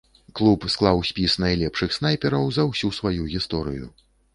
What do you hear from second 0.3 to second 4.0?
Клуб склаў спіс найлепшых снайпераў за ўсю сваю гісторыю.